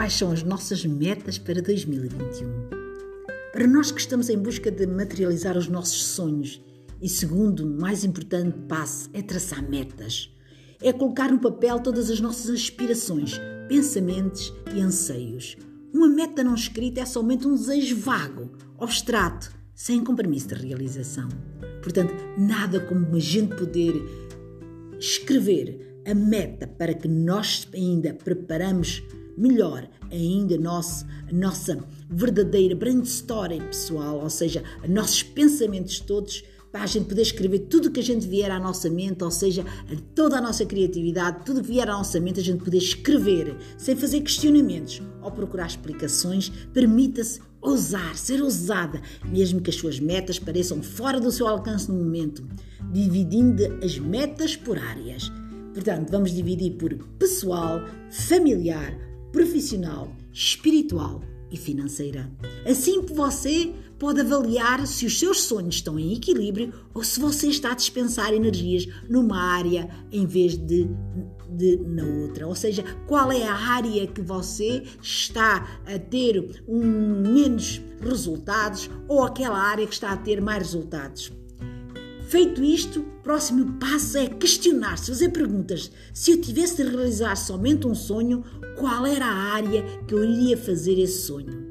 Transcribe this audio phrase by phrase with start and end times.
[0.00, 2.70] quais são as nossas metas para 2021.
[3.52, 6.58] Para nós que estamos em busca de materializar os nossos sonhos,
[7.02, 10.34] e segundo, mais importante passo é traçar metas.
[10.80, 13.38] É colocar no papel todas as nossas aspirações,
[13.68, 15.58] pensamentos e anseios.
[15.92, 21.28] Uma meta não escrita é somente um desejo vago, abstrato, sem compromisso de realização.
[21.82, 24.02] Portanto, nada como a gente poder
[24.98, 29.02] escrever a meta para que nós ainda preparamos
[29.40, 31.78] melhor ainda nosso, nossa
[32.08, 37.90] verdadeira brainstorming pessoal, ou seja, nossos pensamentos todos para a gente poder escrever tudo o
[37.90, 39.64] que a gente vier à nossa mente, ou seja,
[40.14, 43.96] toda a nossa criatividade, tudo que vier à nossa mente, a gente poder escrever sem
[43.96, 50.80] fazer questionamentos ou procurar explicações, permita-se ousar, ser ousada, mesmo que as suas metas pareçam
[50.82, 52.46] fora do seu alcance no momento,
[52.92, 55.30] dividindo as metas por áreas.
[55.74, 62.30] Portanto, vamos dividir por pessoal, familiar, profissional, espiritual e financeira.
[62.64, 67.72] Assim você pode avaliar se os seus sonhos estão em equilíbrio ou se você está
[67.72, 70.88] a dispensar energias numa área em vez de,
[71.50, 72.46] de na outra.
[72.46, 79.22] Ou seja, qual é a área que você está a ter um, menos resultados ou
[79.22, 81.32] aquela área que está a ter mais resultados.
[82.30, 85.90] Feito isto, o próximo passo é questionar-se, fazer perguntas.
[86.14, 88.44] Se eu tivesse de realizar somente um sonho,
[88.78, 91.66] qual era a área que eu iria fazer esse sonho?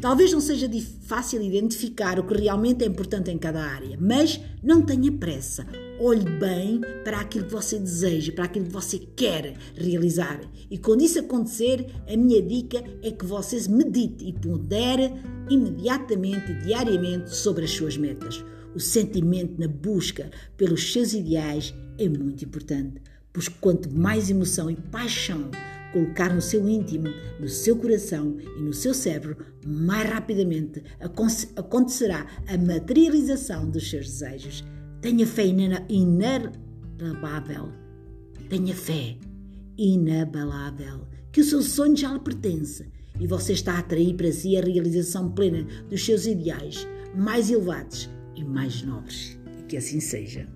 [0.00, 0.70] Talvez não seja
[1.02, 5.66] fácil identificar o que realmente é importante em cada área, mas não tenha pressa.
[6.00, 10.40] Olhe bem para aquilo que você deseja, para aquilo que você quer realizar.
[10.70, 15.12] E quando isso acontecer, a minha dica é que você medite e pondere
[15.50, 18.42] imediatamente, diariamente, sobre as suas metas.
[18.74, 23.00] O sentimento na busca pelos seus ideais é muito importante,
[23.32, 25.48] pois quanto mais emoção e paixão
[25.92, 27.06] colocar no seu íntimo,
[27.38, 30.82] no seu coração e no seu cérebro, mais rapidamente
[31.56, 34.64] acontecerá a materialização dos seus desejos.
[35.00, 35.46] Tenha fé
[35.88, 37.68] inabalável.
[38.48, 39.16] Tenha fé
[39.78, 42.86] inabalável que o seu sonho já lhe pertence
[43.20, 48.10] e você está a atrair para si a realização plena dos seus ideais mais elevados
[48.34, 49.38] e mais nobres.
[49.60, 50.48] E que assim seja.